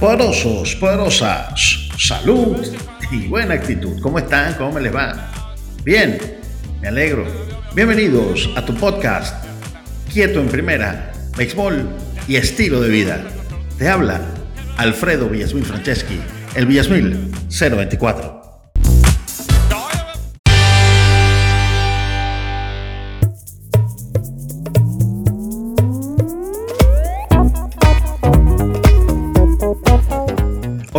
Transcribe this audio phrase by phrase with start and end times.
[0.00, 2.66] Poderosos, poderosas, salud
[3.10, 4.00] y buena actitud.
[4.00, 4.54] ¿Cómo están?
[4.54, 5.30] ¿Cómo me les va?
[5.84, 6.38] Bien,
[6.80, 7.26] me alegro.
[7.74, 9.44] Bienvenidos a tu podcast,
[10.10, 11.86] Quieto en Primera, Béisbol
[12.26, 13.22] y Estilo de Vida.
[13.76, 14.22] Te habla
[14.78, 16.18] Alfredo Villasmil Franceschi,
[16.54, 18.39] el Villasmil 024.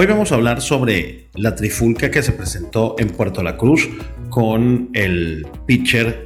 [0.01, 3.87] Hoy vamos a hablar sobre la trifulca que se presentó en Puerto La Cruz
[4.31, 6.25] con el pitcher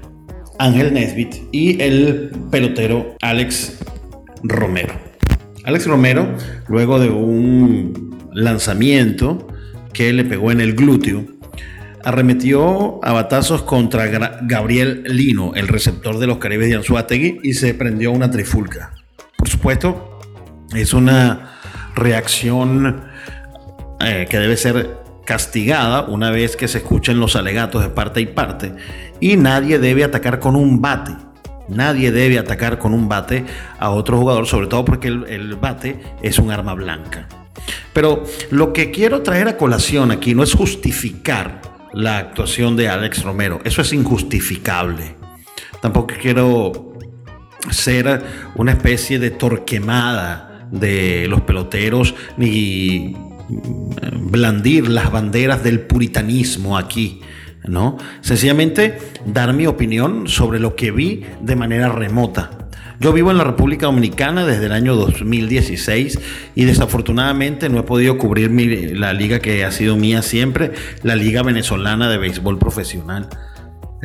[0.59, 3.79] Ángel Nesbitt y el pelotero Alex
[4.43, 4.93] Romero.
[5.65, 6.37] Alex Romero,
[6.69, 9.45] luego de un lanzamiento
[9.91, 11.25] que le pegó en el glúteo,
[12.05, 17.73] arremetió a batazos contra Gabriel Lino, el receptor de los Caribes de Anzuategui, y se
[17.73, 18.93] prendió una trifulca.
[19.37, 20.21] Por supuesto,
[20.73, 21.59] es una
[21.93, 23.13] reacción
[23.99, 28.25] eh, que debe ser castigada una vez que se escuchen los alegatos de parte y
[28.27, 28.73] parte.
[29.19, 31.13] Y nadie debe atacar con un bate.
[31.67, 33.45] Nadie debe atacar con un bate
[33.79, 37.27] a otro jugador, sobre todo porque el, el bate es un arma blanca.
[37.93, 41.61] Pero lo que quiero traer a colación aquí no es justificar
[41.93, 43.61] la actuación de Alex Romero.
[43.63, 45.15] Eso es injustificable.
[45.81, 46.93] Tampoco quiero
[47.71, 48.21] ser
[48.55, 53.15] una especie de torquemada de los peloteros ni
[53.49, 57.21] blandir las banderas del puritanismo aquí,
[57.65, 57.97] ¿no?
[58.21, 62.65] Sencillamente dar mi opinión sobre lo que vi de manera remota.
[62.99, 66.19] Yo vivo en la República Dominicana desde el año 2016
[66.55, 68.49] y desafortunadamente no he podido cubrir
[68.97, 70.71] la liga que ha sido mía siempre,
[71.03, 73.27] la Liga Venezolana de Béisbol Profesional.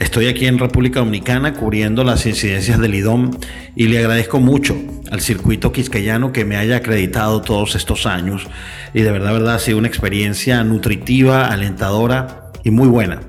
[0.01, 3.33] Estoy aquí en República Dominicana cubriendo las incidencias del IDOM
[3.77, 4.75] y le agradezco mucho
[5.11, 8.47] al circuito quisqueyano que me haya acreditado todos estos años
[8.95, 13.21] y de verdad, verdad ha sido una experiencia nutritiva, alentadora y muy buena.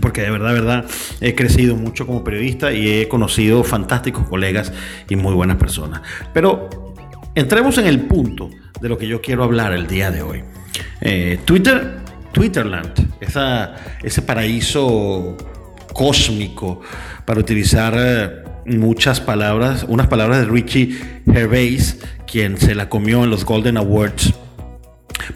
[0.00, 0.84] Porque de verdad, verdad,
[1.20, 4.72] he crecido mucho como periodista y he conocido fantásticos colegas
[5.06, 6.00] y muy buenas personas.
[6.32, 6.70] Pero
[7.34, 8.48] entremos en el punto
[8.80, 10.44] de lo que yo quiero hablar el día de hoy.
[11.02, 11.98] Eh, Twitter,
[12.32, 15.36] Twitterland, esa, ese paraíso
[15.92, 16.80] cósmico,
[17.24, 23.30] para utilizar eh, muchas palabras, unas palabras de Richie Gervais, quien se la comió en
[23.30, 24.34] los Golden Awards.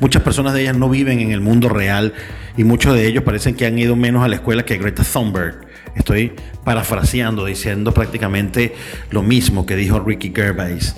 [0.01, 2.15] Muchas personas de ellas no viven en el mundo real
[2.57, 5.67] y muchos de ellos parecen que han ido menos a la escuela que Greta Thunberg.
[5.95, 6.33] Estoy
[6.65, 8.75] parafraseando, diciendo prácticamente
[9.11, 10.95] lo mismo que dijo Ricky Gervais,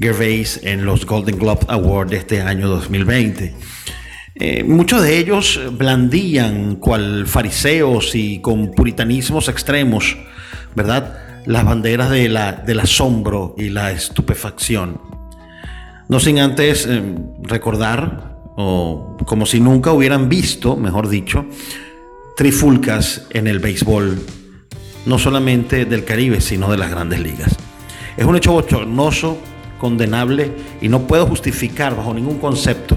[0.00, 3.54] Gervais en los Golden Globe Awards de este año 2020.
[4.38, 10.14] Eh, muchos de ellos blandían cual fariseos y con puritanismos extremos,
[10.74, 11.40] ¿verdad?
[11.46, 15.00] Las banderas de la, del asombro y la estupefacción.
[16.08, 17.02] No sin antes eh,
[17.44, 21.46] recordar, o como si nunca hubieran visto, mejor dicho,
[22.36, 24.20] trifulcas en el béisbol,
[25.06, 27.56] no solamente del Caribe, sino de las grandes ligas.
[28.18, 29.38] Es un hecho bochornoso,
[29.78, 32.96] condenable y no puedo justificar bajo ningún concepto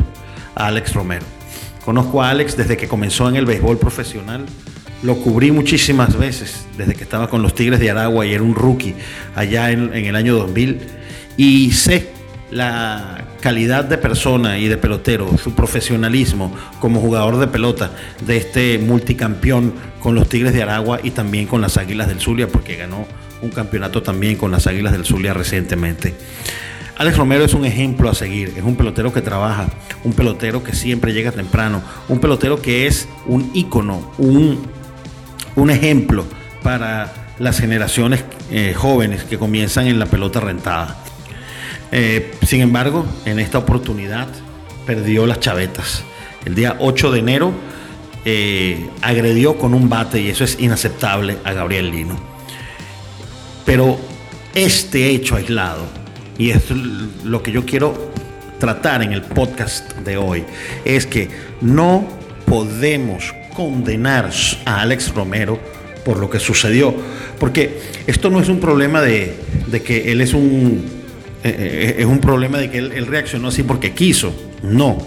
[0.55, 1.25] Alex Romero.
[1.83, 4.45] Conozco a Alex desde que comenzó en el béisbol profesional.
[5.01, 8.53] Lo cubrí muchísimas veces desde que estaba con los Tigres de Aragua y era un
[8.53, 8.95] rookie
[9.35, 10.81] allá en, el año 2000.
[11.37, 12.11] Y sé
[12.51, 17.91] la calidad de persona y de pelotero, su profesionalismo como jugador de pelota
[18.25, 22.47] de este multicampeón con los Tigres de Aragua y también con las Águilas del Zulia,
[22.47, 23.07] porque ganó
[23.41, 26.13] un campeonato también con las Águilas del Zulia recientemente.
[26.99, 29.69] Alex Romero es un ejemplo a seguir, es un pelotero que trabaja,
[30.03, 34.59] un pelotero que siempre llega temprano, un pelotero que es un ícono, un,
[35.55, 36.25] un ejemplo
[36.61, 40.97] para las generaciones eh, jóvenes que comienzan en la pelota rentada.
[41.93, 44.27] Eh, sin embargo, en esta oportunidad
[44.85, 46.03] perdió las chavetas.
[46.43, 47.53] El día 8 de enero
[48.25, 52.17] eh, agredió con un bate y eso es inaceptable a Gabriel Lino.
[53.65, 53.97] Pero
[54.53, 55.98] este hecho aislado
[56.39, 56.71] y es
[57.23, 58.11] lo que yo quiero
[58.59, 60.45] tratar en el podcast de hoy,
[60.85, 61.29] es que
[61.61, 62.07] no
[62.45, 64.31] podemos condenar
[64.65, 65.59] a Alex Romero
[66.03, 66.95] por lo que sucedió,
[67.39, 69.35] porque esto no es un problema de,
[69.85, 70.85] que él es un,
[71.43, 74.33] eh, eh, es un problema de que él, reaccionó así porque quiso,
[74.63, 74.97] no.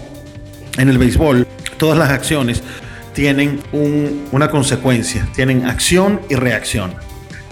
[0.77, 1.47] En el béisbol,
[1.77, 2.61] todas las acciones
[3.13, 3.59] tienen
[4.31, 6.93] una consecuencia, tienen acción y reacción.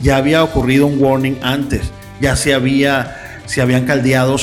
[0.01, 4.38] Ya había ocurrido un warning antes, ya se había se habían caldeado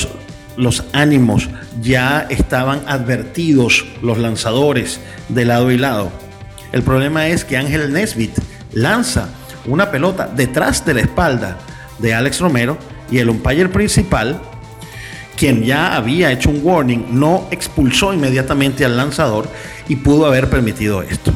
[0.57, 1.49] los ánimos,
[1.81, 6.11] ya estaban advertidos los lanzadores de lado y lado.
[6.73, 8.37] El problema es que Ángel Nesbitt
[8.73, 9.29] lanza
[9.67, 11.59] una pelota detrás de la espalda
[11.99, 12.77] de Alex Romero
[13.11, 14.41] y el umpire principal,
[15.37, 19.49] quien ya había hecho un warning, no expulsó inmediatamente al lanzador
[19.89, 21.33] y pudo haber permitido esto.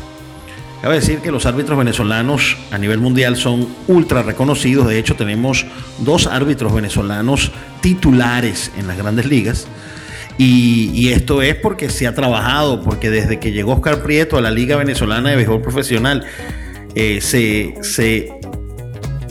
[0.82, 4.88] Cabe decir que los árbitros venezolanos a nivel mundial son ultra reconocidos.
[4.88, 5.64] De hecho, tenemos
[6.00, 9.68] dos árbitros venezolanos titulares en las grandes ligas.
[10.38, 14.50] Y, esto es porque se ha trabajado, porque desde que llegó Oscar Prieto a la
[14.50, 16.24] Liga Venezolana de Béisbol Profesional,
[16.96, 18.32] eh, se, se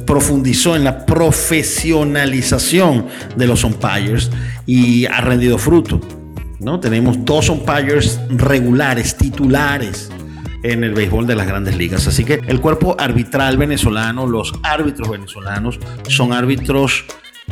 [0.06, 4.32] profundizó en la profesionalización de los umpires
[4.66, 6.00] y ha rendido fruto.
[6.62, 6.80] ¿no?
[6.80, 10.10] Tenemos dos umpires regulares, titulares
[10.64, 12.08] en el béisbol de las grandes ligas.
[12.08, 17.06] Así que el cuerpo arbitral venezolano, los árbitros venezolanos son árbitros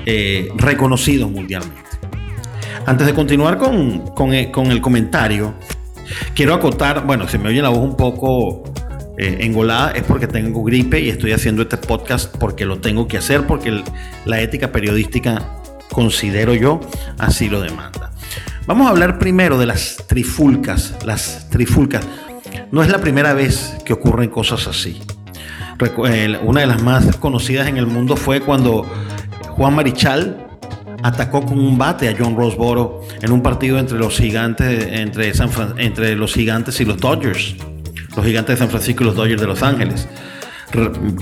[0.06, 1.90] eh, reconocidos mundialmente.
[2.86, 5.54] Antes de continuar con, eh, con, el comentario,
[6.34, 8.64] quiero acotar, bueno, se me oye la voz un poco
[9.18, 13.18] eh, engolada, es porque tengo gripe y estoy haciendo este podcast porque lo tengo que
[13.18, 13.84] hacer, porque
[14.26, 15.62] la ética periodística,
[15.92, 16.80] considero yo,
[17.18, 18.12] así lo demanda.
[18.66, 22.06] Vamos a hablar primero de las trifulcas, las trifulcas.
[22.72, 25.02] No es la primera vez que ocurren cosas así.
[26.44, 28.86] Una de las más conocidas en el mundo fue cuando
[29.50, 30.48] Juan Marichal
[31.02, 35.32] atacó con un bate a John Roseboro en un partido entre los gigantes, entre,
[35.78, 37.56] entre los gigantes y los Dodgers.
[38.16, 40.08] Los gigantes de San Francisco y los Dodgers de Los Ángeles.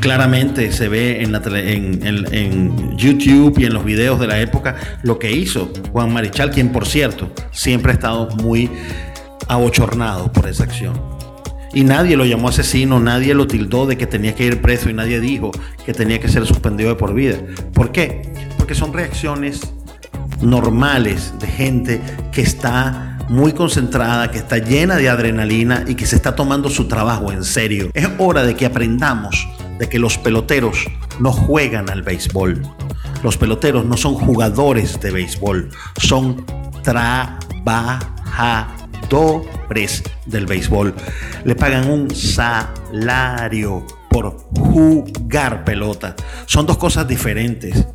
[0.01, 5.71] claramente se ve en, YouTube y en los videos de la época lo que hizo
[5.93, 8.69] Juan Marichal, quien por cierto siempre ha estado muy
[9.47, 11.16] abochornado por esa acción.
[11.73, 14.93] Y nadie lo llamó asesino, nadie lo tildó de que tenía que ir preso y
[14.93, 15.51] nadie dijo
[15.85, 17.37] que tenía que ser suspendido de por vida.
[17.73, 18.33] ¿Por qué?
[18.57, 19.61] Porque son reacciones
[20.41, 26.15] normales de gente que está muy concentrada, que está llena de adrenalina y que se
[26.15, 27.89] está tomando su trabajo en serio.
[27.93, 29.47] Es hora de que aprendamos
[29.79, 30.85] de que los peloteros
[31.19, 32.61] no juegan al béisbol.
[33.23, 36.45] Los peloteros no son jugadores de béisbol, son
[36.83, 38.76] trabajadores
[40.25, 40.93] del béisbol.
[41.45, 46.15] Le pagan un salario por jugar pelota.
[46.45, 47.85] Son dos cosas diferentes.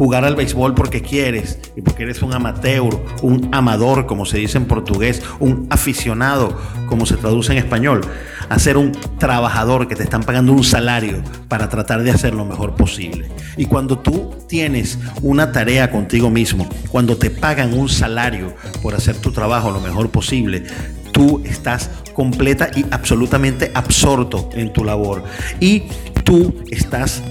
[0.00, 2.88] Jugar al béisbol porque quieres y porque eres un amateur,
[3.20, 8.00] un amador, como se dice en portugués, un aficionado, como se traduce en español,
[8.48, 12.46] a ser un trabajador que te están pagando un salario para tratar de hacer lo
[12.46, 13.28] mejor posible.
[13.58, 19.16] Y cuando tú tienes una tarea contigo mismo, cuando te pagan un salario por hacer
[19.16, 20.64] tu trabajo lo mejor posible,
[21.12, 25.24] tú estás completa y absolutamente absorto en tu labor.
[25.60, 25.82] Y
[26.24, 27.22] tú estás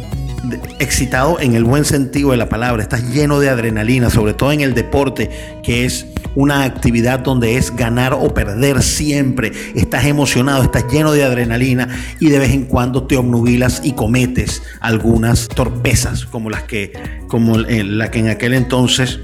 [0.80, 4.62] excitado en el buen sentido de la palabra, estás lleno de adrenalina, sobre todo en
[4.62, 5.30] el deporte,
[5.64, 6.06] que es
[6.36, 9.52] una actividad donde es ganar o perder siempre.
[9.76, 11.90] Estás emocionado, estás lleno de adrenalina
[12.20, 16.94] y de vez en cuando te obnubilas y cometes algunas torpezas como las que,
[17.28, 19.20] como la que en aquel entonces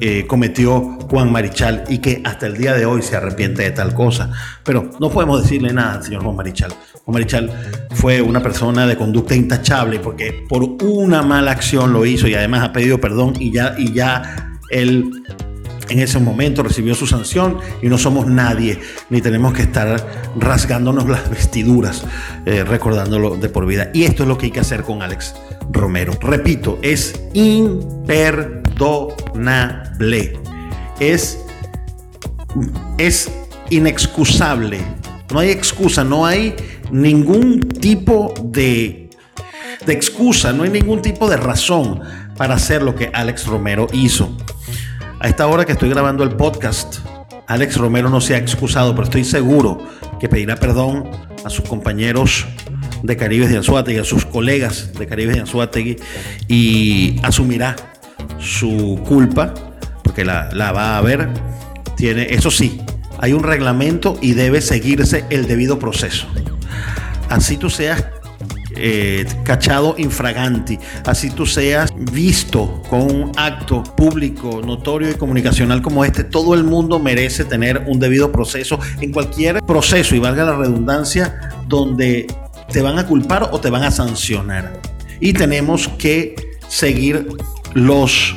[0.00, 3.94] eh, cometió Juan Marichal y que hasta el día de hoy se arrepiente de tal
[3.94, 4.30] cosa.
[4.62, 6.72] Pero no podemos decirle nada al señor Juan Marichal.
[7.12, 7.50] Marichal
[7.94, 12.62] fue una persona de conducta intachable porque por una mala acción lo hizo y además
[12.62, 15.22] ha pedido perdón y ya, y ya él
[15.88, 18.78] en ese momento recibió su sanción y no somos nadie,
[19.10, 20.04] ni tenemos que estar
[20.36, 22.04] rasgándonos las vestiduras,
[22.44, 23.90] eh, recordándolo de por vida.
[23.94, 25.34] Y esto es lo que hay que hacer con Alex
[25.70, 26.12] Romero.
[26.20, 30.32] Repito, es imperdonable.
[30.98, 31.38] Es,
[32.98, 33.30] es
[33.70, 34.80] inexcusable.
[35.32, 36.54] No hay excusa, no hay
[36.90, 39.10] ningún tipo de,
[39.84, 42.00] de excusa, no hay ningún tipo de razón
[42.36, 44.36] para hacer lo que Alex Romero hizo.
[45.20, 46.98] A esta hora que estoy grabando el podcast,
[47.46, 49.78] Alex Romero no se ha excusado, pero estoy seguro
[50.20, 51.10] que pedirá perdón
[51.44, 52.46] a sus compañeros
[53.02, 55.96] de Caribe de Anzuategui, a sus colegas de Caribe de Anzuategui
[56.48, 57.76] y asumirá
[58.38, 59.54] su culpa,
[60.02, 61.28] porque la, la va a ver.
[61.96, 62.80] Tiene, eso sí,
[63.18, 66.26] hay un reglamento y debe seguirse el debido proceso.
[67.28, 68.04] Así tú seas
[68.78, 76.04] eh, cachado infraganti, así tú seas visto con un acto público, notorio y comunicacional como
[76.04, 80.56] este, todo el mundo merece tener un debido proceso en cualquier proceso, y valga la
[80.56, 82.26] redundancia, donde
[82.70, 84.78] te van a culpar o te van a sancionar.
[85.20, 86.34] Y tenemos que
[86.68, 87.28] seguir
[87.72, 88.36] los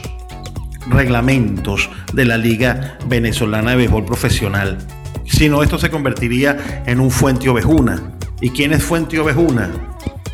[0.90, 4.78] reglamentos de la Liga Venezolana de Béisbol Profesional.
[5.26, 8.14] Si no, esto se convertiría en un fuente ovejuna.
[8.42, 9.70] ¿Y quién es fuente ovejuna?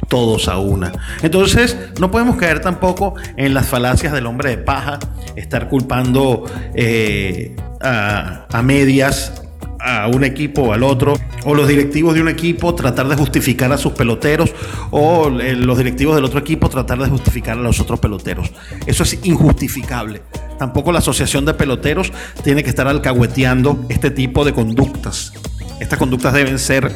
[0.08, 0.92] todos a una.
[1.24, 5.00] Entonces, no podemos caer tampoco en las falacias del hombre de paja,
[5.36, 9.42] estar culpando eh, a, medias
[9.80, 13.72] a un equipo o al otro, o los directivos de un equipo tratar de justificar
[13.72, 14.54] a sus peloteros
[14.90, 18.52] o eh, los directivos del otro equipo tratar de justificar a los otros peloteros.
[18.86, 20.22] Eso es injustificable.
[20.58, 22.12] Tampoco la asociación de peloteros
[22.44, 25.34] tiene que estar alcahueteando este tipo de conductas.
[25.80, 26.96] Estas conductas deben ser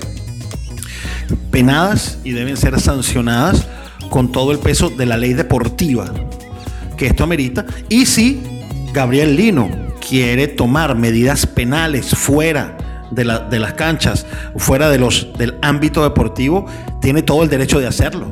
[1.51, 3.67] penadas y deben ser sancionadas
[4.09, 6.11] con todo el peso de la ley deportiva
[6.97, 7.65] que esto amerita.
[7.87, 8.41] Y si
[8.93, 9.69] Gabriel Lino
[10.07, 12.77] quiere tomar medidas penales fuera
[13.11, 14.25] de, las canchas,
[14.57, 16.65] fuera de los, del ámbito deportivo,
[17.01, 18.27] tiene todo el derecho de hacerlo,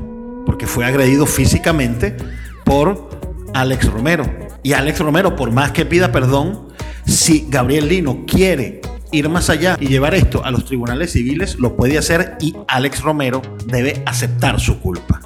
[0.45, 2.15] porque fue agredido físicamente
[2.63, 3.09] por
[3.53, 4.46] Alex Romero.
[4.63, 6.69] Y Alex Romero, por más que pida perdón,
[7.05, 11.75] si Gabriel Lino quiere ir más allá y llevar esto a los tribunales civiles, lo
[11.75, 15.21] puede hacer y Alex Romero debe aceptar su culpa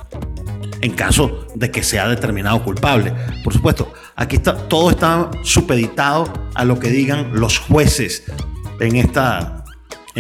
[0.82, 3.14] en caso de que sea determinado culpable.
[3.44, 8.24] Por supuesto, aquí está, todo está supeditado a lo que digan los jueces
[8.80, 9.61] en esta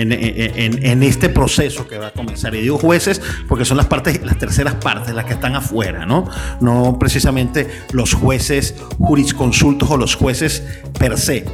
[0.01, 2.55] en, este proceso que va a comenzar.
[2.55, 6.29] Y digo jueces porque son las partes, las terceras partes, las que están afuera, ¿no?
[6.59, 10.63] No precisamente los jueces jurisconsultos o los jueces
[10.97, 11.45] per se.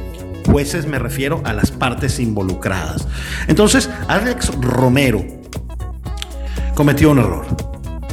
[0.46, 3.06] Jueces me refiero a las partes involucradas.
[3.48, 5.24] Entonces, Alex Romero
[6.74, 7.46] cometió un error.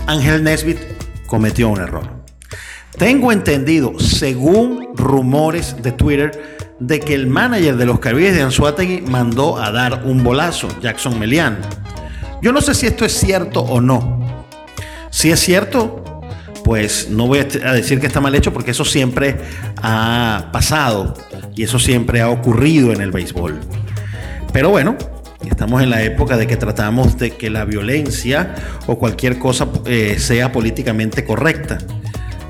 [0.08, 0.80] Ángel Nesbitt
[1.28, 2.26] cometió un error.
[2.98, 9.02] Tengo entendido, según rumores de Twitter, de que el manager de los Caribes de Anzuategui
[9.02, 11.58] mandó a dar un bolazo, Jackson Melian.
[12.42, 14.46] Yo no sé si esto es cierto o no.
[15.10, 16.04] Si es cierto,
[16.64, 19.38] pues no voy a decir que está mal hecho porque eso siempre
[19.82, 21.14] ha pasado
[21.56, 23.60] y eso siempre ha ocurrido en el béisbol.
[24.52, 24.98] Pero bueno,
[25.50, 28.56] estamos en la época de que tratamos de que la violencia
[28.88, 31.78] o cualquier cosa eh, sea políticamente correcta.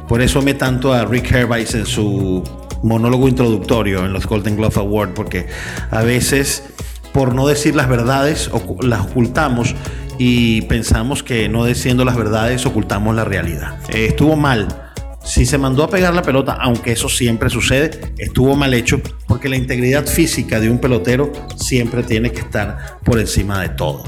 [0.08, 2.44] Por eso me tanto a Rick Herbice en su
[2.86, 5.48] monólogo introductorio en los Golden Glove Award, porque
[5.92, 6.63] a veces
[7.12, 8.50] por no decir las verdades
[8.82, 9.74] las ocultamos
[10.18, 13.80] y pensamos que no diciendo las verdades ocultamos la realidad.
[13.89, 14.92] Eh, estuvo mal.
[15.24, 19.50] Si se mandó a pegar la pelota, aunque eso siempre sucede, estuvo mal hecho porque
[19.50, 24.04] la integridad física de un pelotero siempre tiene que estar por encima de todo.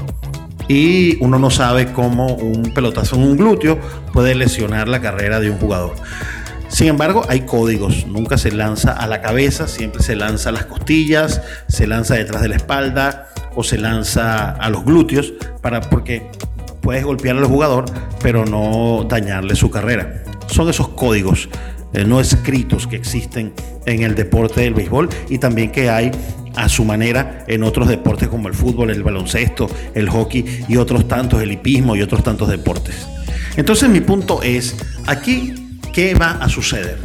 [0.68, 3.80] Y uno no sabe cómo un pelotazo en un glúteo
[4.12, 5.94] puede lesionar la carrera de un jugador.
[6.68, 8.06] Sin embargo, hay códigos.
[8.06, 12.42] Nunca se lanza a la cabeza, siempre se lanza a las costillas, se lanza detrás
[12.42, 15.32] de la espalda o se lanza a los glúteos
[15.62, 16.30] para porque
[16.80, 17.86] puedes golpear al jugador,
[18.22, 20.22] pero no dañarle su carrera.
[20.46, 21.48] Son esos códigos
[21.94, 23.54] eh, no escritos que existen
[23.86, 26.10] en el deporte del béisbol y también que hay
[26.54, 31.08] a su manera en otros deportes como el fútbol, el baloncesto, el hockey y otros
[31.08, 33.06] tantos, el hipismo y otros tantos deportes.
[33.56, 36.98] Entonces mi punto es, aquí ¿Qué va a suceder?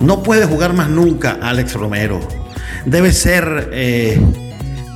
[0.00, 2.20] No puede jugar más nunca Alex Romero.
[2.86, 4.20] Debe ser, eh,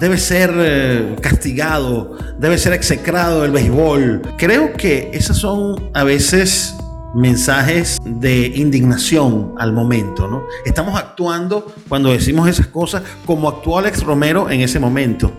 [0.00, 4.22] debe ser eh, castigado, debe ser execrado del béisbol.
[4.38, 6.74] Creo que esos son a veces
[7.14, 10.44] mensajes de indignación al momento, ¿no?
[10.64, 15.30] Estamos actuando cuando decimos esas cosas como actuó Alex Romero en ese momento,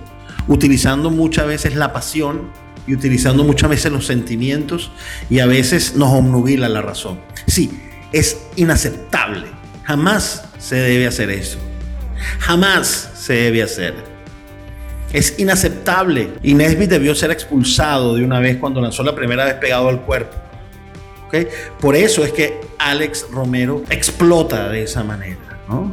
[0.48, 2.52] utilizando muchas veces la pasión
[2.88, 4.92] y utilizando muchas veces los sentimientos
[5.30, 7.20] y a veces nos obnubila la razón.
[7.48, 7.72] Sí,
[8.12, 9.48] es inaceptable.
[9.84, 11.58] Jamás se debe hacer eso.
[12.40, 13.94] Jamás se debe hacer.
[15.14, 16.30] Es inaceptable.
[16.44, 20.36] Nesbitt debió ser expulsado de una vez cuando lanzó la primera vez pegado al cuerpo.
[21.28, 21.48] ¿Okay?
[21.80, 25.60] Por eso es que Alex Romero explota de esa manera.
[25.68, 25.90] ¿no?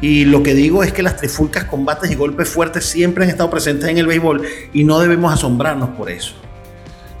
[0.00, 3.50] Y lo que digo es que las trifulcas, combates y golpes fuertes siempre han estado
[3.50, 4.42] presentes en el béisbol
[4.72, 6.34] y no debemos asombrarnos por eso.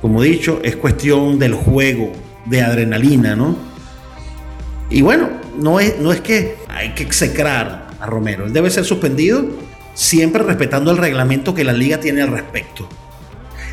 [0.00, 2.12] Como dicho, es cuestión del juego,
[2.46, 3.56] de adrenalina, ¿no?
[4.88, 8.84] Y bueno, no es, no es que hay que execrar a Romero, él debe ser
[8.84, 9.44] suspendido
[9.92, 12.88] siempre respetando el reglamento que la liga tiene al respecto.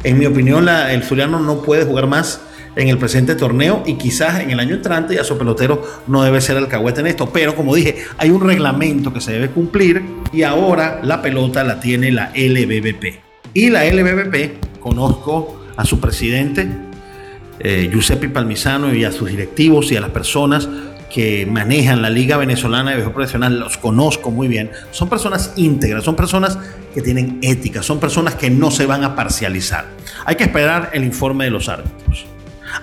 [0.04, 2.42] En mi opinión, el Zuliano no puede jugar más
[2.78, 6.40] en el presente torneo y quizás en el año entrante ya su pelotero no debe
[6.42, 7.30] ser alcahuete en esto.
[7.34, 11.80] Pero como dije, hay un reglamento que se debe cumplir y ahora la pelota la
[11.80, 13.20] tiene la LBBP.
[13.54, 16.68] Y la LBBP, conozco a su presidente,
[17.60, 20.70] eh, Giuseppe Palmisano, y a sus directivos y a las personas
[21.12, 26.04] que manejan la Liga Venezolana de Béisbol Profesional, los conozco muy bien, son personas íntegras,
[26.04, 26.60] son personas
[26.94, 29.86] que tienen ética, son personas que no se van a parcializar.
[30.26, 32.28] Hay que esperar el informe de los árbitros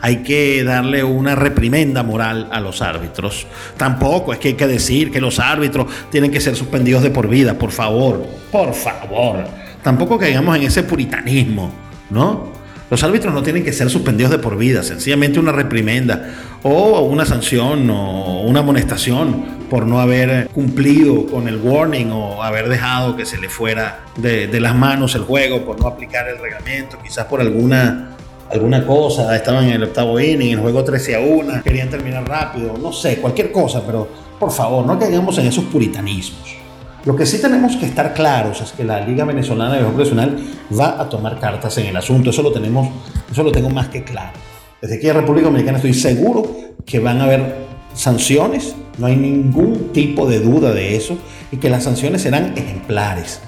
[0.01, 3.47] hay que darle una reprimenda moral a los árbitros.
[3.77, 7.29] Tampoco es que hay que decir que los árbitros tienen que ser suspendidos de por
[7.29, 9.45] vida, por favor, por favor.
[9.83, 11.71] Tampoco caigamos en ese puritanismo,
[12.11, 12.53] ¿no?
[12.91, 16.31] Los árbitros no tienen que ser suspendidos de por vida, sencillamente una reprimenda
[16.63, 22.69] o una sanción o una amonestación por no haber cumplido con el warning o haber
[22.69, 26.39] dejado que se le fuera de, de las manos el juego, por no aplicar el
[26.39, 28.11] reglamento, quizás por alguna
[28.55, 32.75] alguna cosa, estaban en el octavo inning, el juego 13 a 1, querían terminar rápido,
[32.81, 34.07] no sé, cualquier cosa, pero
[34.39, 36.57] por favor, no caigamos en esos puritanismos.
[37.05, 40.39] Lo que sí tenemos que estar claros es que la Liga Venezolana de Béisbol Profesional
[40.79, 42.89] va a tomar cartas en el asunto, eso lo tenemos,
[43.31, 44.39] eso lo tengo más que claro.
[44.81, 46.49] Desde aquí en República Dominicana estoy seguro
[46.87, 47.57] que van a haber
[47.93, 51.19] sanciones, no hay ningún tipo de duda de eso,
[51.51, 53.41] y que las sanciones serán ejemplares.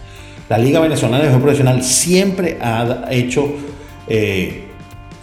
[0.48, 3.52] La Liga Venezolana de Béisbol Profesional siempre ha hecho
[4.08, 4.65] eh,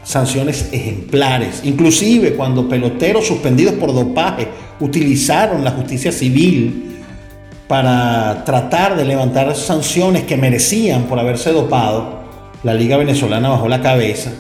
[0.04, 1.62] sanciones ejemplares.
[1.64, 4.48] Inclusive cuando peloteros suspendidos por dopaje
[4.80, 7.02] utilizaron la justicia civil
[7.68, 12.22] para tratar de levantar sanciones que merecían por haberse dopado,
[12.64, 14.32] la Liga Venezolana bajó la cabeza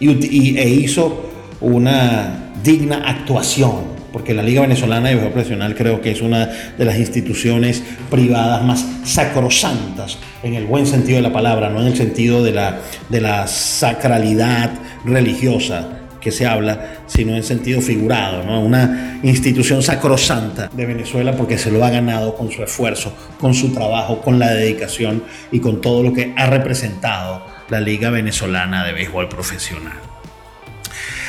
[0.00, 1.24] y, e hizo
[1.60, 6.84] una digna actuación porque la Liga Venezolana de Béisbol Profesional creo que es una de
[6.84, 11.96] las instituciones privadas más sacrosantas en el buen sentido de la palabra, no en el
[11.96, 14.70] sentido de la, de la sacralidad
[15.04, 18.60] religiosa que se habla, sino en sentido figurado, ¿no?
[18.60, 23.72] una institución sacrosanta de Venezuela porque se lo ha ganado con su esfuerzo, con su
[23.72, 25.22] trabajo, con la dedicación
[25.52, 29.98] y con todo lo que ha representado la Liga Venezolana de Béisbol Profesional.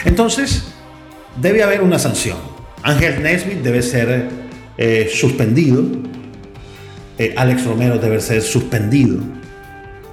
[0.06, 0.74] Entonces,
[1.36, 2.38] debe haber una sanción.
[2.84, 4.30] Ángel Nesbitt debe ser
[4.78, 5.84] eh, suspendido.
[7.18, 9.20] Eh, Alex Romero debe ser suspendido.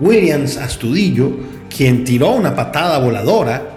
[0.01, 1.39] Williams Astudillo,
[1.75, 3.77] quien tiró una patada voladora,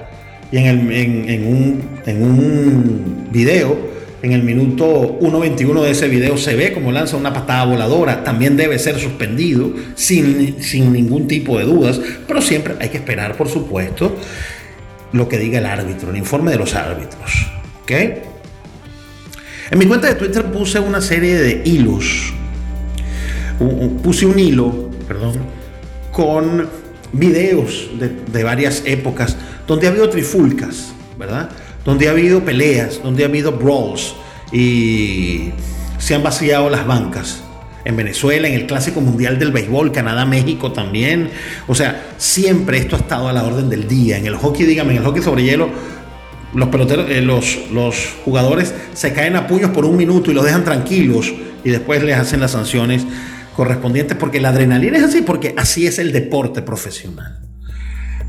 [0.51, 3.77] y en, un, en un video,
[4.22, 8.24] en el minuto 1.21 de ese video, se ve como lanza una patada voladora.
[8.24, 13.38] También debe ser suspendido sin, sin ningún tipo de dudas, pero siempre hay que esperar,
[13.38, 14.17] por supuesto,
[15.13, 17.48] lo que diga el árbitro, el informe de los árbitros.
[17.84, 17.91] ¿Ok?
[19.71, 22.33] En mi cuenta de Twitter puse una serie de hilos.
[24.01, 25.33] Puse un hilo, perdón,
[26.11, 26.67] con
[27.11, 29.35] videos de, varias épocas
[29.67, 31.49] donde ha habido trifulcas, ¿verdad?
[31.85, 34.15] Donde ha habido peleas, donde ha habido brawls
[34.51, 35.51] y
[35.99, 37.43] se han vaciado las bancas.
[37.86, 41.29] En Venezuela, en el Clásico Mundial del Béisbol, Canadá, México también.
[41.67, 44.17] O sea, siempre esto ha estado a la orden del día.
[44.17, 45.69] En el hockey, dígame, en el hockey sobre hielo,
[46.53, 50.45] los peloteros, eh, los, los jugadores se caen a puños por un minuto y los
[50.45, 51.33] dejan tranquilos
[51.63, 53.05] y después les hacen las sanciones
[53.55, 57.39] correspondientes porque la adrenalina es así, porque así es el deporte profesional.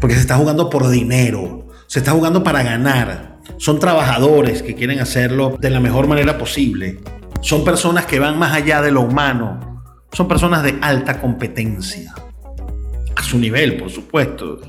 [0.01, 3.39] Porque se está jugando por dinero, se está jugando para ganar.
[3.59, 7.01] Son trabajadores que quieren hacerlo de la mejor manera posible.
[7.43, 9.83] Son personas que van más allá de lo humano.
[10.13, 12.15] Son personas de alta competencia.
[13.15, 14.61] A su nivel, por supuesto,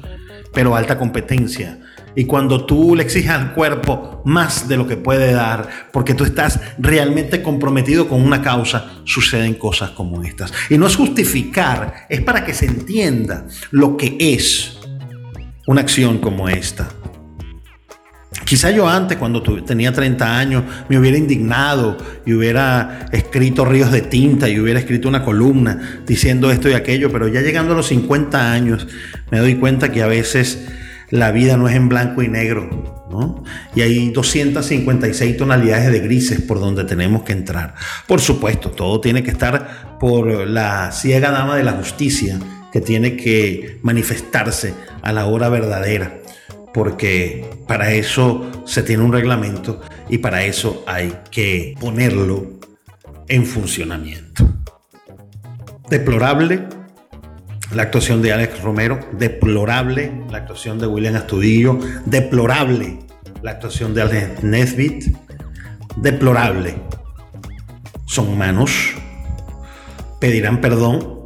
[0.54, 1.80] pero alta competencia.
[2.16, 6.24] Y cuando tú le exiges al cuerpo más de lo que puede dar, porque tú
[6.24, 10.54] estás realmente comprometido con una causa, suceden cosas como estas.
[10.70, 14.78] Y no es justificar, es para que se entienda lo que es
[15.68, 16.90] una acción como esta.
[18.46, 24.02] Quizá yo antes, cuando tenía 30 años, me hubiera indignado y hubiera escrito ríos de
[24.02, 27.88] tinta y hubiera escrito una columna diciendo esto y aquello, pero ya llegando a los
[27.88, 28.88] 50 años
[29.32, 30.68] me doy cuenta que a veces
[31.12, 33.44] la vida no es en blanco y negro, ¿no?
[33.76, 37.76] Y hay 256 tonalidades de grises por donde tenemos que entrar.
[38.08, 42.40] Por supuesto, todo tiene que estar por la ciega dama de la justicia
[42.72, 46.20] que tiene que manifestarse a la hora verdadera,
[46.74, 52.60] porque para eso se tiene un reglamento y para eso hay que ponerlo
[53.28, 54.50] en funcionamiento.
[55.90, 56.68] Deplorable
[57.74, 63.00] la actuación de Alex Romero, deplorable la actuación de William Astudillo, deplorable
[63.42, 65.16] la actuación de Alex Nesbitt,
[65.96, 66.76] deplorable.
[68.06, 68.94] Son humanos,
[70.20, 71.22] pedirán perdón,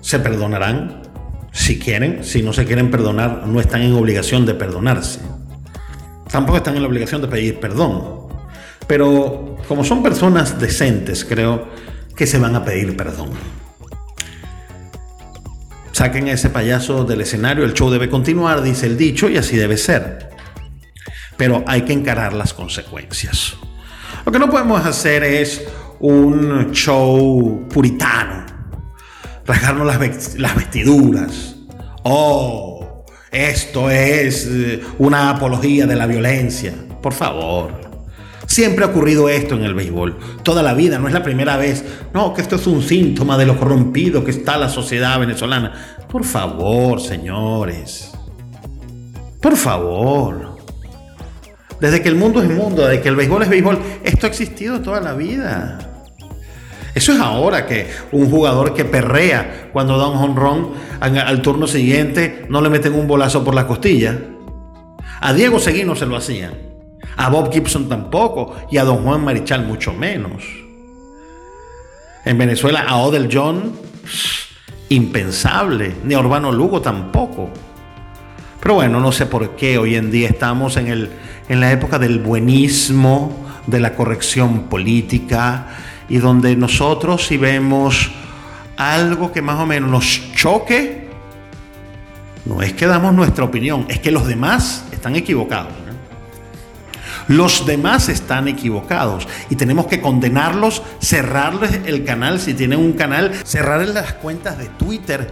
[0.00, 1.02] se perdonarán
[1.52, 5.20] si quieren, si no se quieren perdonar, no están en obligación de perdonarse.
[6.30, 8.28] Tampoco están en la obligación de pedir perdón.
[8.86, 11.68] Pero como son personas decentes, creo
[12.16, 13.30] que se van a pedir perdón.
[16.00, 19.58] Saquen a ese payaso del escenario, el show debe continuar, dice el dicho, y así
[19.58, 20.30] debe ser.
[21.36, 23.52] Pero hay que encarar las consecuencias.
[24.24, 25.62] Lo que no podemos hacer es
[25.98, 28.46] un show puritano,
[29.44, 29.86] rasgarnos
[30.38, 31.56] las vestiduras.
[32.04, 36.72] Oh, esto es eh, una apología de la violencia.
[37.02, 37.89] Por favor.
[38.50, 41.84] Siempre ha ocurrido esto en el béisbol, toda la vida, no es la primera vez.
[42.12, 45.72] No, que esto es un síntoma de lo corrompido que está la sociedad venezolana.
[46.10, 48.10] Por favor, señores.
[49.40, 50.56] Por favor.
[51.80, 54.80] Desde que el mundo es mundo, desde que el béisbol es béisbol, esto ha existido
[54.80, 55.78] toda la vida.
[56.92, 62.46] Eso es ahora que un jugador que perrea cuando da un honrón al turno siguiente
[62.48, 64.18] no le meten un bolazo por la costilla.
[65.20, 66.69] A Diego Seguino se lo hacían.
[67.20, 68.56] A Bob Gibson tampoco.
[68.70, 70.42] Y a Don Juan Marichal mucho menos.
[72.24, 73.72] En Venezuela a Odell John,
[74.88, 75.96] impensable.
[76.04, 77.50] Ni a Urbano Lugo tampoco.
[78.58, 81.10] Pero bueno, no sé por qué hoy en día estamos en, el,
[81.48, 85.68] en la época del buenismo, de la corrección política,
[86.08, 88.10] y donde nosotros si vemos
[88.76, 91.08] algo que más o menos nos choque,
[92.46, 95.79] no es que damos nuestra opinión, es que los demás están equivocados.
[97.30, 103.32] Los demás están equivocados y tenemos que condenarlos, cerrarles el canal si tienen un canal,
[103.44, 105.30] cerrarles las cuentas de Twitter,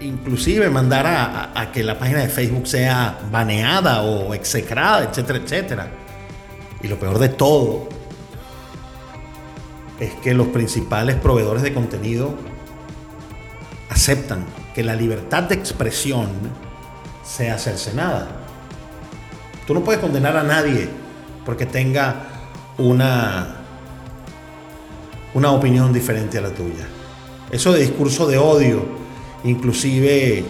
[0.00, 5.88] inclusive mandar a, que la página de Facebook sea baneada o execrada, etcétera, etcétera.
[6.82, 7.86] Y lo peor de todo
[10.00, 12.34] es que los principales proveedores de contenido
[13.90, 16.30] aceptan que la libertad de expresión
[17.22, 18.26] sea cercenada.
[19.66, 21.04] Tú no puedes condenar a nadie
[21.46, 22.26] porque tenga
[22.76, 23.56] una,
[25.32, 26.86] una opinión diferente a la tuya.
[27.50, 28.84] Eso de discurso de odio,
[29.44, 30.44] inclusive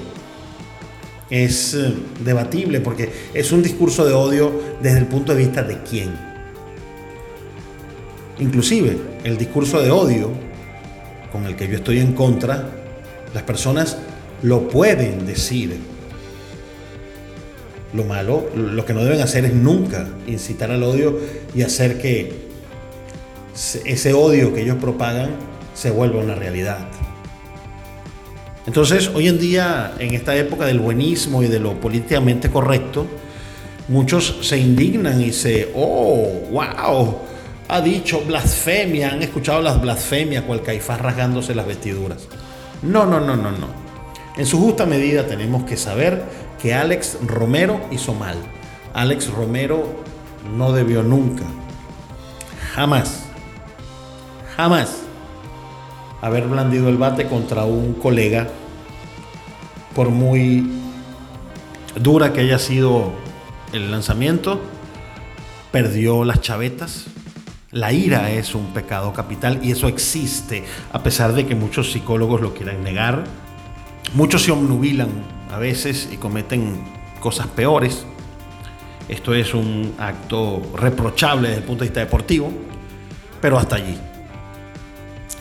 [1.29, 5.83] es eh, debatible porque es un discurso de odio desde el punto de vista de
[5.83, 6.17] quién.
[8.39, 10.31] Inclusive el discurso de odio
[11.31, 12.71] con el que yo estoy en contra,
[13.35, 13.99] las personas
[14.43, 15.96] lo pueden decir.
[17.97, 21.19] Lo malo, lo que no deben hacer es nunca incitar al odio
[21.55, 22.47] y hacer que
[23.87, 25.31] ese odio que ellos propagan
[25.73, 26.79] se vuelva una realidad.
[28.67, 33.07] Entonces, hoy en día, en esta época del buenismo y de lo políticamente correcto,
[33.89, 37.19] muchos se indignan y se, oh, wow,
[37.69, 42.29] ha dicho blasfemia, han escuchado las blasfemias, cual caifás rasgándose las vestiduras.
[42.83, 43.87] No, no, no, no, no.
[44.37, 48.37] En su justa medida tenemos que saber que Alex Romero hizo mal.
[48.95, 49.85] Alex Romero
[50.57, 51.45] no debió nunca,
[52.75, 53.25] jamás,
[54.57, 55.03] jamás
[56.23, 58.49] haber blandido el bate contra un colega,
[59.95, 60.71] por muy
[61.95, 63.13] dura que haya sido
[63.73, 64.61] el lanzamiento,
[65.73, 67.07] perdió las chavetas,
[67.71, 72.41] la ira es un pecado capital y eso existe, a pesar de que muchos psicólogos
[72.41, 73.25] lo quieran negar.
[74.15, 75.09] Muchos se omnubilan
[75.51, 76.83] a veces y cometen
[77.21, 78.05] cosas peores.
[79.09, 82.53] Esto es un acto reprochable desde el punto de vista deportivo,
[83.41, 83.97] pero hasta allí.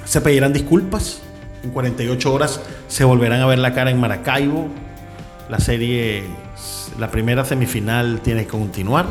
[0.03, 1.21] Se pedirán disculpas.
[1.63, 4.67] En 48 horas se volverán a ver la cara en Maracaibo.
[5.49, 6.23] La serie,
[6.99, 9.07] la primera semifinal tiene que continuar.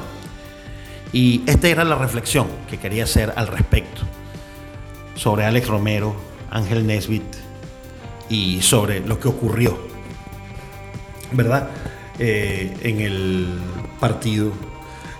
[1.12, 4.02] Y esta era la reflexión que quería hacer al respecto
[5.16, 6.14] sobre Alex Romero,
[6.50, 7.22] Ángel Nesbitt
[8.28, 9.78] y sobre lo que ocurrió,
[11.36, 11.68] ¿verdad?
[12.18, 13.48] Eh, en el
[14.00, 14.52] partido.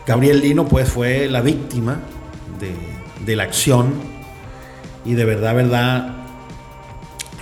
[0.07, 2.01] Gabriel Lino pues fue la víctima
[3.25, 3.95] de, la acción
[5.05, 6.15] y de verdad, verdad,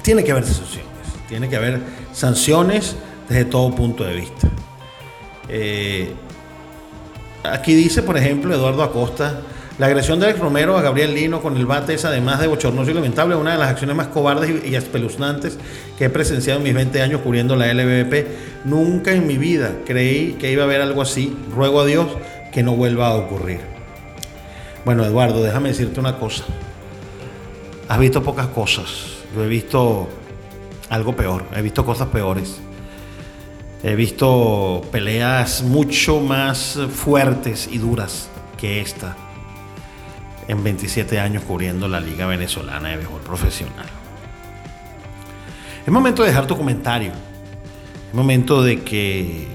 [0.03, 0.87] tiene que haber sanciones,
[1.29, 1.81] tiene que haber
[2.13, 2.97] sanciones
[3.29, 4.49] desde todo punto de vista.
[5.49, 6.13] Eh,
[7.45, 9.41] Aquí dice, por ejemplo, Eduardo Acosta,
[9.83, 12.93] la agresión de Alex Romero a Gabriel Lino con el bate es además de bochornoso
[12.93, 15.59] y lamentable, una de las acciones más cobardes y espeluznantes
[15.99, 18.29] que he presenciado en mis 20 años cubriendo la LVP.
[18.65, 21.37] Nunca en mi vida creí que iba a haber algo así.
[21.53, 22.07] Ruego a Dios
[22.53, 23.59] que no vuelva a ocurrir.
[24.85, 26.45] Bueno, Eduardo, déjame decirte una cosa.
[27.89, 28.87] Has visto pocas cosas.
[29.35, 30.09] Yo he visto
[30.91, 31.43] algo peor.
[31.57, 32.61] He visto cosas peores.
[33.83, 39.17] He visto peleas mucho más fuertes y duras que esta
[40.49, 43.87] en 27 años cubriendo la Liga Venezolana de Béisbol Profesional.
[45.87, 47.13] Es momento de dejar tu comentario.
[48.09, 49.49] Es momento de que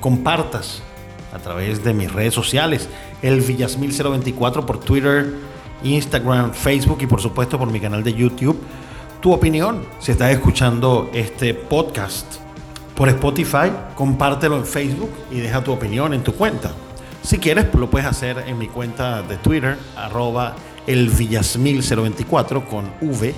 [0.00, 0.82] compartas
[1.32, 2.88] a través de mis redes sociales,
[3.22, 5.34] el Villasmil024 por Twitter,
[5.82, 8.60] Instagram, Facebook y por supuesto por mi canal de YouTube,
[9.20, 12.36] tu opinión si estás escuchando este podcast
[12.94, 16.72] por Spotify, compártelo en Facebook y deja tu opinión en tu cuenta.
[17.22, 20.56] Si quieres, lo puedes hacer en mi cuenta de Twitter, arroba
[20.86, 23.34] elvillasmil024 con V,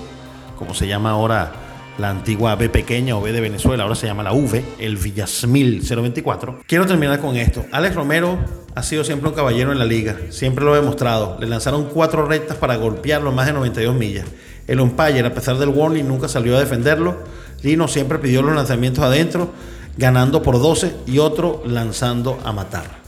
[0.57, 1.51] como se llama ahora
[1.97, 5.81] la antigua B pequeña o B de Venezuela, ahora se llama la V, el Villasmil
[5.81, 6.61] 024.
[6.65, 7.65] Quiero terminar con esto.
[7.71, 8.39] Alex Romero
[8.73, 11.37] ha sido siempre un caballero en la liga, siempre lo he demostrado.
[11.39, 14.25] Le lanzaron cuatro rectas para golpearlo más de 92 millas.
[14.65, 17.17] El umpire, a pesar del warning, nunca salió a defenderlo
[17.63, 19.49] Lino siempre pidió los lanzamientos adentro,
[19.97, 23.02] ganando por 12 y otro lanzando a matar.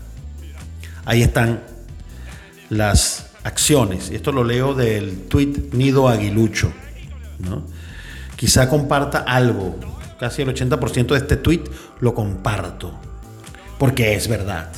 [1.05, 1.61] Ahí están
[2.69, 4.09] las acciones.
[4.09, 6.71] Esto lo leo del tweet Nido Aguilucho.
[8.35, 9.75] Quizá comparta algo.
[10.19, 11.63] Casi el 80% de este tweet
[11.99, 12.93] lo comparto.
[13.77, 14.71] Porque es verdad.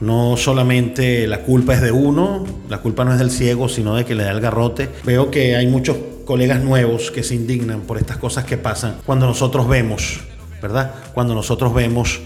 [0.00, 0.36] ¿no?
[0.36, 4.14] solamente la culpa es de uno, la culpa no es del ciego, sino de que
[4.14, 4.90] le da el garrote.
[5.04, 9.26] Veo que hay muchos colegas nuevos que se indignan por estas cosas que pasan cuando
[9.26, 10.20] nosotros vemos,
[10.60, 10.92] ¿verdad?
[11.14, 12.20] Cuando nosotros vemos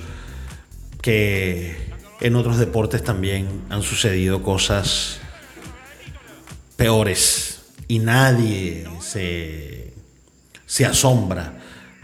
[1.03, 1.86] que
[2.21, 5.19] en otros deportes también han sucedido cosas
[6.77, 9.95] peores y nadie se,
[10.87, 11.55] asombra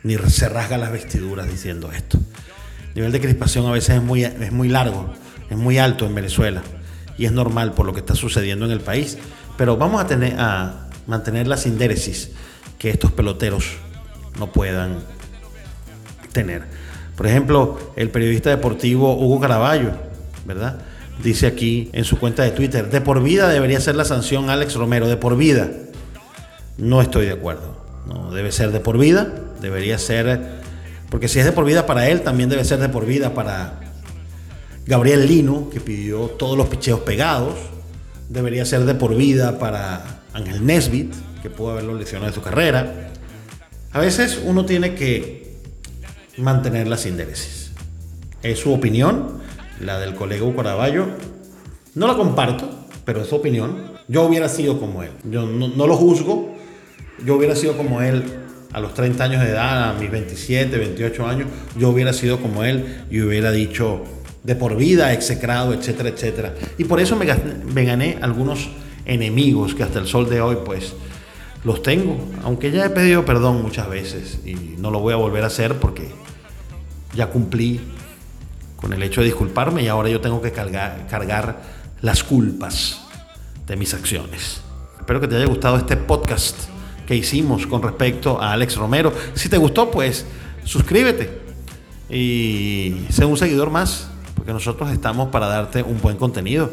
[0.03, 2.18] ni se rasga las vestiduras diciendo esto.
[2.88, 5.12] El nivel de crispación a veces es muy, es muy largo,
[5.48, 6.62] es muy alto en Venezuela
[7.16, 9.18] y es normal por lo que está sucediendo en el país.
[9.57, 12.31] Pero vamos a, tener, a mantener la sindéresis
[12.79, 13.77] que estos peloteros
[14.38, 14.98] no puedan
[16.33, 16.64] tener.
[17.16, 19.90] Por ejemplo, el periodista deportivo Hugo Caraballo,
[20.46, 20.81] ¿verdad?
[21.22, 24.75] Dice aquí en su cuenta de Twitter, de por vida debería ser la sanción Alex
[24.75, 25.70] Romero, de por vida.
[26.79, 27.83] No estoy de acuerdo.
[28.07, 30.40] No debe ser de por vida, debería ser,
[31.11, 33.81] porque si es de por vida para él, también debe ser de por vida para
[34.87, 37.55] Gabriel Lino, que pidió todos los picheos pegados.
[38.29, 43.11] Debería ser de por vida para Ángel Nesbit, que pudo haberlo lesionado de su carrera.
[43.92, 45.42] A veces uno tiene que
[46.38, 47.73] mantener la sindéresis.
[48.42, 49.40] Es su opinión,
[49.81, 51.07] la del colega Caraballo.
[51.95, 52.68] No la comparto,
[53.05, 53.92] pero es su opinión.
[54.09, 55.11] Yo hubiera sido como él.
[55.31, 56.55] Yo no, lo juzgo.
[57.25, 58.25] Yo hubiera sido como él
[58.73, 61.49] a los 30 años de edad, a mis 27, 28 años.
[61.79, 64.03] Yo hubiera sido como él y hubiera dicho
[64.42, 66.55] de por vida, execrado, etcétera, etcétera.
[66.79, 67.27] Y por eso me,
[67.73, 68.71] me gané algunos
[69.05, 70.95] enemigos que hasta el sol de hoy, pues,
[71.64, 72.18] los tengo.
[72.44, 75.79] Aunque ya he pedido perdón muchas veces y no lo voy a volver a hacer
[75.79, 76.11] porque
[77.14, 77.81] ya cumplí
[78.77, 81.62] con el hecho de disculparme y ahora yo tengo que cargar,
[82.01, 83.01] las culpas
[83.66, 84.61] de mis acciones.
[84.98, 86.57] Espero que te haya gustado este podcast
[87.07, 89.12] que hicimos con respecto a Alex Romero.
[89.35, 90.27] Si te gustó, pues
[90.64, 91.40] suscríbete
[92.11, 96.70] y sé un seguidor más, porque nosotros estamos para darte un buen contenido.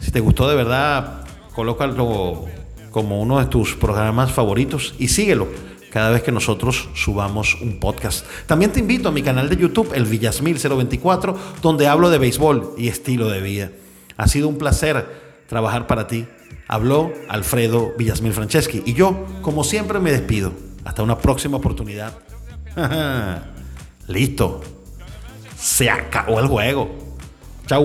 [0.00, 2.46] Si te gustó de verdad, colócalo
[2.94, 5.48] como uno de tus programas favoritos y síguelo
[5.90, 8.24] cada vez que nosotros subamos un podcast.
[8.46, 12.74] También te invito a mi canal de YouTube, el Villasmil 024, donde hablo de béisbol
[12.78, 13.72] y estilo de vida.
[14.16, 15.04] Ha sido un placer
[15.48, 16.28] trabajar para ti.
[16.68, 20.52] Habló Alfredo Villasmil Franceschi y yo, como siempre, me despido.
[20.84, 22.12] Hasta una próxima oportunidad.
[24.06, 24.60] Listo.
[25.58, 26.94] Se acabó el juego.
[27.66, 27.82] Chau.